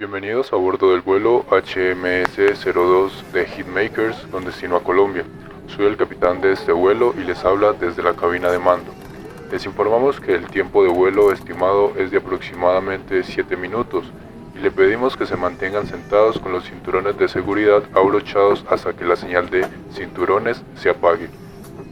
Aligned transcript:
Bienvenidos 0.00 0.50
a 0.54 0.56
bordo 0.56 0.92
del 0.92 1.02
vuelo 1.02 1.44
HMS-02 1.50 3.10
de 3.34 3.44
Hitmakers 3.44 4.16
con 4.30 4.46
destino 4.46 4.76
a 4.76 4.82
Colombia. 4.82 5.26
Soy 5.66 5.84
el 5.84 5.98
capitán 5.98 6.40
de 6.40 6.52
este 6.52 6.72
vuelo 6.72 7.12
y 7.18 7.24
les 7.24 7.44
habla 7.44 7.74
desde 7.74 8.02
la 8.02 8.14
cabina 8.14 8.50
de 8.50 8.58
mando. 8.58 8.94
Les 9.52 9.66
informamos 9.66 10.18
que 10.18 10.34
el 10.34 10.46
tiempo 10.46 10.82
de 10.82 10.88
vuelo 10.88 11.30
estimado 11.32 11.92
es 11.98 12.10
de 12.10 12.16
aproximadamente 12.16 13.22
7 13.22 13.58
minutos 13.58 14.06
y 14.54 14.60
le 14.60 14.70
pedimos 14.70 15.18
que 15.18 15.26
se 15.26 15.36
mantengan 15.36 15.86
sentados 15.86 16.38
con 16.38 16.52
los 16.52 16.64
cinturones 16.64 17.18
de 17.18 17.28
seguridad 17.28 17.82
abrochados 17.92 18.64
hasta 18.70 18.94
que 18.94 19.04
la 19.04 19.16
señal 19.16 19.50
de 19.50 19.66
cinturones 19.92 20.62
se 20.76 20.88
apague. 20.88 21.28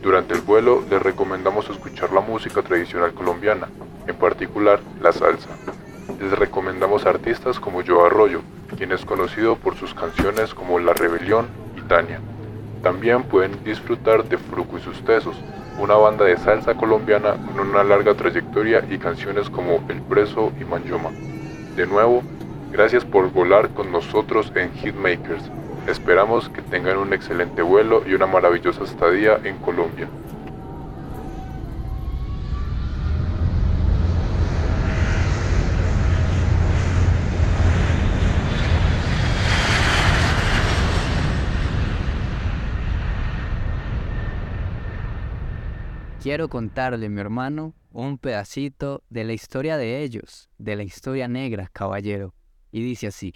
Durante 0.01 0.33
el 0.33 0.41
vuelo 0.41 0.83
les 0.89 1.03
recomendamos 1.03 1.69
escuchar 1.69 2.11
la 2.15 2.23
música 2.23 2.63
tradicional 2.63 3.13
colombiana, 3.13 3.69
en 4.07 4.17
particular 4.17 4.81
la 5.03 5.13
salsa 5.13 5.51
les 6.21 6.33
recomendamos 6.39 7.07
artistas 7.07 7.61
como 7.61 7.83
Joe 7.87 8.07
Arroyo, 8.07 8.41
quien 8.77 8.93
es 8.93 9.05
conocido 9.05 9.57
por 9.57 9.77
sus 9.77 9.95
canciones 9.95 10.53
como 10.53 10.79
La 10.79 10.93
Rebelión 10.93 11.47
y 11.77 11.81
Tania. 11.83 12.21
También 12.83 13.23
pueden 13.25 13.63
disfrutar 13.65 14.25
de 14.25 14.39
Fruco 14.39 14.79
y 14.79 14.81
sus 14.81 15.05
Tesos, 15.05 15.37
una 15.79 15.95
banda 15.95 16.25
de 16.25 16.37
salsa 16.37 16.75
colombiana 16.75 17.37
con 17.55 17.69
una 17.69 17.85
larga 17.85 18.15
trayectoria 18.15 18.85
y 18.91 18.99
canciones 18.99 19.49
como 19.49 19.85
El 19.89 20.03
Preso 20.03 20.53
y 20.61 20.65
Manjoma. 20.65 21.11
De 21.77 21.87
nuevo, 21.87 22.23
gracias 22.73 23.05
por 23.05 23.31
volar 23.31 23.71
con 23.71 23.93
nosotros 23.93 24.53
en 24.57 24.73
Hitmakers. 24.73 25.51
Esperamos 25.87 26.49
que 26.49 26.63
tengan 26.63 26.99
un 26.99 27.13
excelente 27.13 27.63
vuelo 27.63 28.03
y 28.07 28.15
una 28.15 28.27
maravillosa 28.27 28.85
estadía 28.85 29.39
en 29.45 29.57
Colombia. 29.59 30.09
Quiero 46.23 46.49
contarle, 46.49 47.09
mi 47.09 47.21
hermano, 47.21 47.75
un 47.93 48.19
pedacito 48.19 49.03
de 49.09 49.25
la 49.25 49.33
historia 49.33 49.77
de 49.77 50.03
ellos, 50.03 50.49
de 50.59 50.77
la 50.77 50.83
historia 50.83 51.29
negra, 51.29 51.71
caballero. 51.73 52.35
Y 52.71 52.83
dice 52.83 53.07
así. 53.07 53.33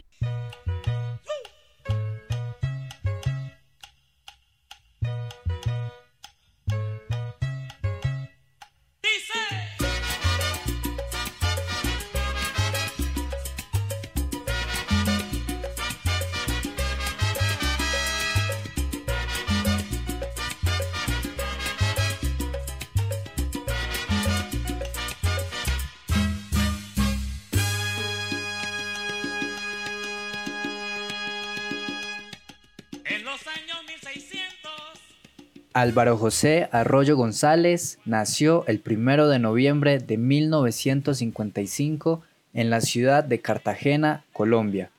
Álvaro 35.73 36.19
José 36.19 36.69
Arroyo 36.71 37.17
González 37.17 37.99
nació 38.05 38.67
el 38.67 38.83
1 38.85 39.29
de 39.29 39.39
noviembre 39.39 40.01
de 40.01 40.19
1955 40.19 42.21
en 42.53 42.69
la 42.69 42.83
ciudad 42.83 43.25
de 43.25 43.41
Cartagena, 43.41 44.27
Colombia. 44.35 44.91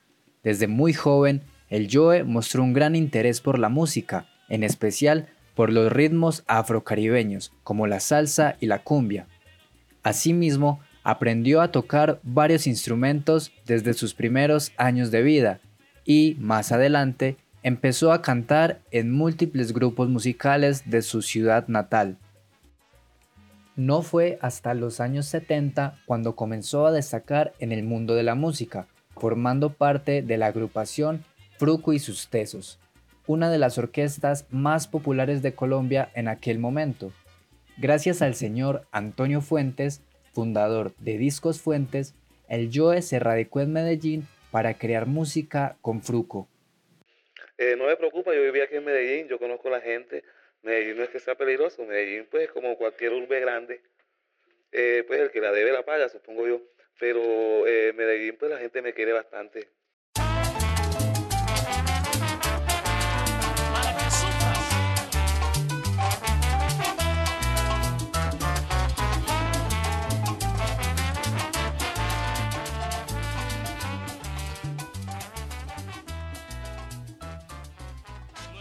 Desde 0.44 0.67
muy 0.67 0.94
joven, 0.94 1.44
el 1.69 1.89
Joe 1.91 2.23
mostró 2.23 2.63
un 2.63 2.73
gran 2.73 2.95
interés 2.95 3.39
por 3.39 3.59
la 3.59 3.69
música, 3.69 4.25
en 4.50 4.63
especial 4.63 5.27
por 5.53 5.71
los 5.71 5.91
ritmos 5.91 6.44
afrocaribeños, 6.47 7.53
como 7.63 7.85
la 7.85 8.00
salsa 8.00 8.57
y 8.59 8.65
la 8.65 8.79
cumbia. 8.79 9.27
Asimismo, 10.01 10.79
aprendió 11.03 11.61
a 11.61 11.71
tocar 11.71 12.19
varios 12.23 12.65
instrumentos 12.65 13.51
desde 13.67 13.94
sus 13.94 14.15
primeros 14.15 14.71
años 14.77 15.11
de 15.11 15.21
vida 15.21 15.59
y, 16.03 16.35
más 16.39 16.71
adelante, 16.71 17.38
empezó 17.63 18.12
a 18.12 18.22
cantar 18.22 18.81
en 18.91 19.12
múltiples 19.12 19.74
grupos 19.74 20.09
musicales 20.09 20.90
de 20.90 21.01
su 21.01 21.22
ciudad 21.22 21.68
natal. 21.69 22.18
No 23.75 24.01
fue 24.01 24.38
hasta 24.41 24.74
los 24.74 25.00
años 25.00 25.25
70 25.28 25.97
cuando 26.06 26.35
comenzó 26.35 26.85
a 26.85 26.91
destacar 26.91 27.53
en 27.59 27.72
el 27.72 27.84
mundo 27.84 28.13
de 28.16 28.24
la 28.24 28.35
música, 28.35 28.88
formando 29.18 29.72
parte 29.72 30.22
de 30.22 30.38
la 30.38 30.47
agrupación 30.47 31.24
Fruco 31.57 31.94
y 31.94 32.00
sus 32.00 32.28
Tesos, 32.28 32.79
una 33.25 33.50
de 33.50 33.57
las 33.57 33.78
orquestas 33.78 34.45
más 34.51 34.88
populares 34.88 35.41
de 35.41 35.56
Colombia 35.56 36.09
en 36.13 36.28
aquel 36.28 36.59
momento. 36.59 37.12
Gracias 37.78 38.22
al 38.22 38.35
señor 38.35 38.85
Antonio 38.91 39.41
Fuentes, 39.41 40.01
fundador 40.34 40.94
de 41.00 41.18
Discos 41.18 41.62
Fuentes, 41.62 42.13
el 42.50 42.69
Joe 42.74 43.01
se 43.01 43.19
radicó 43.19 43.62
en 43.62 43.72
Medellín 43.72 44.28
para 44.51 44.75
crear 44.75 45.07
música 45.07 45.78
con 45.81 46.01
Fruco. 46.03 46.47
Eh, 47.57 47.75
no 47.75 47.85
me 47.85 47.95
preocupa, 47.95 48.33
yo 48.33 48.41
vivía 48.41 48.63
aquí 48.63 48.75
en 48.75 48.85
Medellín, 48.85 49.27
yo 49.27 49.37
conozco 49.39 49.67
a 49.67 49.71
la 49.71 49.81
gente. 49.81 50.23
Medellín 50.61 50.97
no 50.97 51.03
es 51.03 51.09
que 51.09 51.19
sea 51.19 51.35
peligroso, 51.35 51.85
Medellín 51.85 52.27
pues 52.29 52.49
como 52.51 52.77
cualquier 52.77 53.13
urbe 53.13 53.39
grande, 53.39 53.81
eh, 54.71 55.03
pues 55.05 55.19
el 55.19 55.31
que 55.31 55.41
la 55.41 55.51
debe 55.51 55.71
la 55.71 55.83
paga, 55.83 56.09
supongo 56.09 56.47
yo. 56.47 56.61
Pero 56.99 57.67
eh, 57.67 57.93
Medellín 57.93 58.37
pues 58.37 58.51
la 58.51 58.57
gente 58.57 58.81
me 58.81 58.93
quiere 58.93 59.13
bastante. 59.13 59.67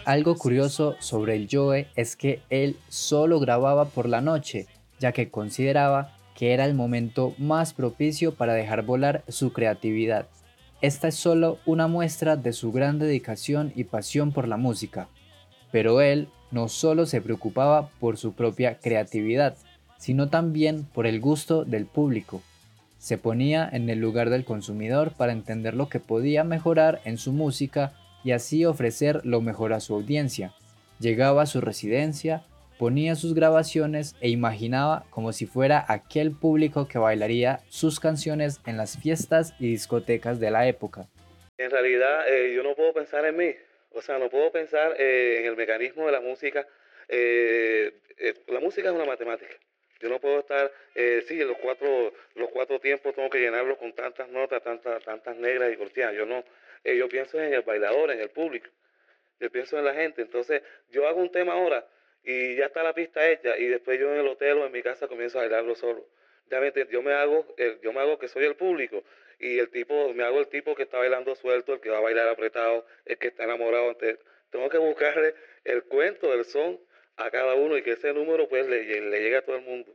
Algo 0.04 0.34
curioso 0.34 0.96
sobre 0.98 1.36
el 1.36 1.46
Joe 1.50 1.86
es 1.94 2.16
que 2.16 2.40
él 2.50 2.76
solo 2.88 3.38
grababa 3.38 3.84
por 3.84 4.08
la 4.08 4.20
noche, 4.20 4.66
ya 4.98 5.12
que 5.12 5.30
consideraba 5.30 6.16
que 6.34 6.52
era 6.52 6.64
el 6.64 6.74
momento 6.74 7.34
más 7.38 7.72
propicio 7.72 8.34
para 8.34 8.52
dejar 8.52 8.82
volar 8.82 9.22
su 9.28 9.52
creatividad. 9.52 10.26
Esta 10.80 11.06
es 11.06 11.14
solo 11.14 11.58
una 11.66 11.86
muestra 11.86 12.34
de 12.34 12.52
su 12.52 12.72
gran 12.72 12.98
dedicación 12.98 13.72
y 13.76 13.84
pasión 13.84 14.32
por 14.32 14.48
la 14.48 14.56
música. 14.56 15.06
Pero 15.70 16.00
él 16.00 16.28
no 16.50 16.68
solo 16.68 17.06
se 17.06 17.20
preocupaba 17.20 17.88
por 18.00 18.16
su 18.16 18.32
propia 18.32 18.78
creatividad, 18.78 19.56
sino 19.98 20.30
también 20.30 20.84
por 20.92 21.06
el 21.06 21.20
gusto 21.20 21.64
del 21.64 21.86
público. 21.86 22.42
Se 22.98 23.18
ponía 23.18 23.68
en 23.72 23.88
el 23.88 24.00
lugar 24.00 24.30
del 24.30 24.44
consumidor 24.44 25.12
para 25.12 25.30
entender 25.30 25.74
lo 25.74 25.88
que 25.88 26.00
podía 26.00 26.42
mejorar 26.42 27.00
en 27.04 27.18
su 27.18 27.32
música 27.32 27.92
y 28.24 28.32
así 28.32 28.64
ofrecer 28.64 29.20
lo 29.24 29.40
mejor 29.40 29.72
a 29.72 29.80
su 29.80 29.94
audiencia. 29.94 30.52
Llegaba 30.98 31.42
a 31.42 31.46
su 31.46 31.60
residencia, 31.60 32.44
ponía 32.78 33.14
sus 33.14 33.34
grabaciones 33.34 34.16
e 34.20 34.28
imaginaba 34.28 35.04
como 35.10 35.32
si 35.32 35.46
fuera 35.46 35.84
aquel 35.88 36.32
público 36.32 36.88
que 36.88 36.98
bailaría 36.98 37.60
sus 37.68 38.00
canciones 38.00 38.60
en 38.66 38.76
las 38.76 38.98
fiestas 38.98 39.54
y 39.58 39.68
discotecas 39.68 40.40
de 40.40 40.50
la 40.50 40.66
época. 40.66 41.06
En 41.58 41.70
realidad 41.70 42.28
eh, 42.28 42.52
yo 42.54 42.62
no 42.62 42.74
puedo 42.74 42.92
pensar 42.92 43.24
en 43.24 43.36
mí, 43.36 43.54
o 43.94 44.02
sea, 44.02 44.18
no 44.18 44.28
puedo 44.30 44.50
pensar 44.50 44.94
eh, 44.98 45.40
en 45.40 45.46
el 45.46 45.56
mecanismo 45.56 46.06
de 46.06 46.12
la 46.12 46.20
música. 46.20 46.66
Eh, 47.08 47.92
la 48.48 48.60
música 48.60 48.88
es 48.88 48.94
una 48.94 49.04
matemática. 49.04 49.54
Yo 50.02 50.08
no 50.08 50.18
puedo 50.18 50.40
estar, 50.40 50.72
sí, 51.28 51.38
los 51.44 51.56
cuatro, 51.58 52.12
los 52.34 52.50
cuatro 52.50 52.80
tiempos 52.80 53.14
tengo 53.14 53.30
que 53.30 53.38
llenarlos 53.38 53.78
con 53.78 53.92
tantas 53.92 54.28
notas, 54.28 54.60
tantas, 54.60 55.04
tantas 55.04 55.36
negras 55.36 55.72
y 55.72 55.76
cortinas. 55.76 56.12
Yo 56.12 56.26
no, 56.26 56.42
eh, 56.82 56.96
yo 56.96 57.08
pienso 57.08 57.40
en 57.40 57.54
el 57.54 57.62
bailador, 57.62 58.10
en 58.10 58.18
el 58.18 58.30
público, 58.30 58.68
yo 59.38 59.50
pienso 59.50 59.78
en 59.78 59.84
la 59.84 59.94
gente. 59.94 60.22
Entonces, 60.22 60.62
yo 60.90 61.06
hago 61.06 61.20
un 61.20 61.30
tema 61.30 61.52
ahora 61.52 61.86
y 62.24 62.56
ya 62.56 62.66
está 62.66 62.82
la 62.82 62.94
pista 62.94 63.30
hecha 63.30 63.56
y 63.56 63.68
después 63.68 64.00
yo 64.00 64.12
en 64.12 64.18
el 64.18 64.26
hotel 64.26 64.58
o 64.58 64.66
en 64.66 64.72
mi 64.72 64.82
casa 64.82 65.06
comienzo 65.06 65.38
a 65.38 65.42
bailarlo 65.42 65.76
solo. 65.76 66.04
Ya 66.50 66.60
me, 66.60 66.72
yo 66.90 67.02
me 67.02 67.12
hago, 67.12 67.46
yo 67.80 67.92
me 67.92 68.00
hago 68.00 68.18
que 68.18 68.26
soy 68.26 68.44
el 68.44 68.56
público 68.56 69.04
y 69.38 69.60
el 69.60 69.70
tipo, 69.70 70.12
me 70.14 70.24
hago 70.24 70.40
el 70.40 70.48
tipo 70.48 70.74
que 70.74 70.82
está 70.82 70.98
bailando 70.98 71.36
suelto, 71.36 71.74
el 71.74 71.80
que 71.80 71.90
va 71.90 71.98
a 71.98 72.00
bailar 72.00 72.28
apretado, 72.28 72.84
el 73.04 73.18
que 73.18 73.28
está 73.28 73.44
enamorado. 73.44 73.90
Entonces, 73.90 74.18
tengo 74.50 74.68
que 74.68 74.78
buscarle 74.78 75.34
el 75.64 75.84
cuento 75.84 76.30
del 76.32 76.44
son 76.44 76.80
a 77.16 77.30
cada 77.30 77.54
uno 77.54 77.76
y 77.76 77.82
que 77.82 77.92
ese 77.92 78.12
número 78.12 78.48
pues 78.48 78.66
le, 78.68 78.84
le 78.84 79.20
llegue 79.20 79.36
a 79.36 79.44
todo 79.44 79.56
el 79.56 79.64
mundo. 79.64 79.92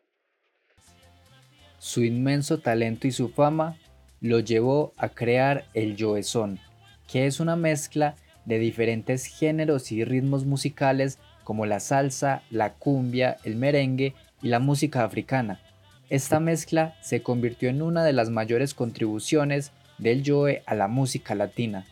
Su 1.79 2.03
inmenso 2.03 2.59
talento 2.59 3.07
y 3.07 3.11
su 3.11 3.29
fama 3.29 3.77
lo 4.19 4.39
llevó 4.39 4.93
a 4.97 5.09
crear 5.09 5.65
el 5.73 5.95
Joezón, 5.97 6.59
que 7.07 7.27
es 7.27 7.39
una 7.39 7.55
mezcla 7.55 8.15
de 8.45 8.59
diferentes 8.59 9.25
géneros 9.25 9.91
y 9.91 10.03
ritmos 10.03 10.45
musicales 10.45 11.19
como 11.43 11.65
la 11.65 11.79
salsa, 11.79 12.43
la 12.49 12.73
cumbia, 12.73 13.37
el 13.43 13.55
merengue 13.55 14.13
y 14.41 14.47
la 14.49 14.59
música 14.59 15.03
africana. 15.03 15.61
Esta 16.09 16.39
mezcla 16.39 16.95
se 17.01 17.21
convirtió 17.21 17.69
en 17.69 17.81
una 17.81 18.03
de 18.03 18.13
las 18.13 18.29
mayores 18.29 18.73
contribuciones 18.73 19.71
del 19.97 20.23
Joe 20.25 20.63
a 20.65 20.75
la 20.75 20.87
música 20.87 21.35
latina. 21.35 21.85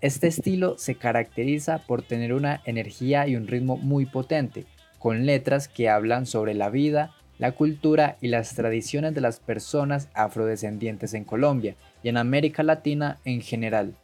Este 0.00 0.26
estilo 0.26 0.76
se 0.78 0.96
caracteriza 0.96 1.78
por 1.78 2.02
tener 2.02 2.34
una 2.34 2.60
energía 2.64 3.26
y 3.26 3.36
un 3.36 3.46
ritmo 3.46 3.76
muy 3.76 4.06
potente, 4.06 4.66
con 4.98 5.26
letras 5.26 5.68
que 5.68 5.88
hablan 5.88 6.26
sobre 6.26 6.54
la 6.54 6.70
vida, 6.70 7.12
la 7.38 7.52
cultura 7.52 8.16
y 8.20 8.28
las 8.28 8.54
tradiciones 8.54 9.14
de 9.14 9.20
las 9.20 9.40
personas 9.40 10.08
afrodescendientes 10.14 11.14
en 11.14 11.24
Colombia 11.24 11.74
y 12.02 12.08
en 12.08 12.16
América 12.16 12.62
Latina 12.62 13.18
en 13.24 13.40
general. 13.40 13.94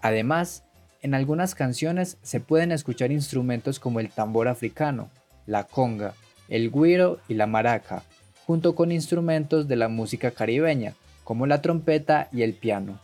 Además, 0.00 0.64
en 1.02 1.14
algunas 1.14 1.54
canciones 1.54 2.18
se 2.22 2.40
pueden 2.40 2.72
escuchar 2.72 3.12
instrumentos 3.12 3.80
como 3.80 4.00
el 4.00 4.10
tambor 4.10 4.48
africano, 4.48 5.10
la 5.46 5.64
conga, 5.64 6.14
el 6.48 6.70
guiro 6.70 7.18
y 7.28 7.34
la 7.34 7.46
maraca, 7.46 8.02
junto 8.46 8.74
con 8.74 8.92
instrumentos 8.92 9.68
de 9.68 9.76
la 9.76 9.88
música 9.88 10.30
caribeña, 10.30 10.94
como 11.22 11.46
la 11.46 11.60
trompeta 11.60 12.28
y 12.32 12.42
el 12.42 12.54
piano. 12.54 12.98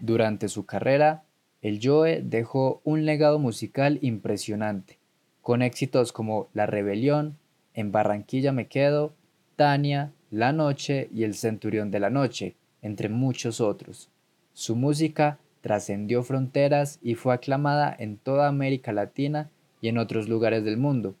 Durante 0.00 0.48
su 0.48 0.64
carrera, 0.64 1.24
el 1.60 1.78
Joe 1.82 2.22
dejó 2.22 2.80
un 2.84 3.04
legado 3.04 3.38
musical 3.38 3.98
impresionante, 4.00 4.98
con 5.42 5.60
éxitos 5.60 6.12
como 6.12 6.48
La 6.54 6.64
Rebelión, 6.64 7.36
En 7.74 7.92
Barranquilla 7.92 8.50
me 8.50 8.66
quedo, 8.66 9.12
Tania, 9.56 10.12
La 10.30 10.52
Noche 10.52 11.08
y 11.12 11.24
El 11.24 11.34
Centurión 11.34 11.90
de 11.90 12.00
la 12.00 12.08
Noche, 12.08 12.56
entre 12.80 13.10
muchos 13.10 13.60
otros. 13.60 14.08
Su 14.54 14.74
música 14.74 15.38
trascendió 15.60 16.22
fronteras 16.22 16.98
y 17.02 17.14
fue 17.14 17.34
aclamada 17.34 17.94
en 17.98 18.16
toda 18.16 18.48
América 18.48 18.92
Latina 18.92 19.50
y 19.82 19.88
en 19.88 19.98
otros 19.98 20.30
lugares 20.30 20.64
del 20.64 20.78
mundo. 20.78 21.14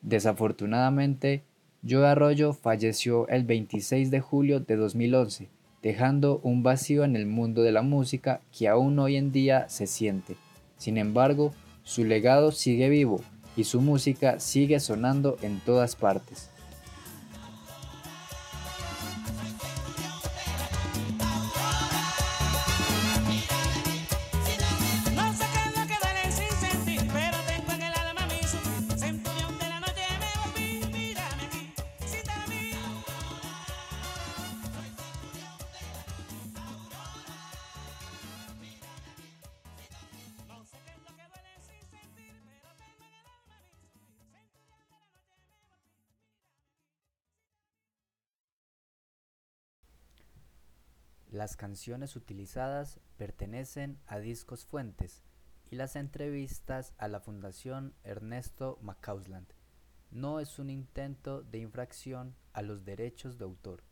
Desafortunadamente, 0.00 1.42
Joe 1.86 2.06
Arroyo 2.06 2.54
falleció 2.54 3.28
el 3.28 3.44
26 3.44 4.10
de 4.10 4.20
julio 4.20 4.60
de 4.60 4.76
2011 4.76 5.53
dejando 5.84 6.40
un 6.42 6.62
vacío 6.62 7.04
en 7.04 7.14
el 7.14 7.26
mundo 7.26 7.62
de 7.62 7.70
la 7.70 7.82
música 7.82 8.40
que 8.56 8.68
aún 8.68 8.98
hoy 8.98 9.16
en 9.16 9.32
día 9.32 9.68
se 9.68 9.86
siente. 9.86 10.34
Sin 10.78 10.96
embargo, 10.96 11.52
su 11.82 12.04
legado 12.04 12.52
sigue 12.52 12.88
vivo 12.88 13.20
y 13.54 13.64
su 13.64 13.82
música 13.82 14.40
sigue 14.40 14.80
sonando 14.80 15.36
en 15.42 15.60
todas 15.60 15.94
partes. 15.94 16.48
Las 51.34 51.56
canciones 51.56 52.14
utilizadas 52.14 53.00
pertenecen 53.16 53.98
a 54.06 54.20
Discos 54.20 54.64
Fuentes 54.66 55.24
y 55.68 55.74
las 55.74 55.96
entrevistas 55.96 56.94
a 56.96 57.08
la 57.08 57.18
Fundación 57.18 57.92
Ernesto 58.04 58.78
Macausland. 58.82 59.48
No 60.12 60.38
es 60.38 60.60
un 60.60 60.70
intento 60.70 61.42
de 61.42 61.58
infracción 61.58 62.36
a 62.52 62.62
los 62.62 62.84
derechos 62.84 63.36
de 63.36 63.46
autor. 63.46 63.82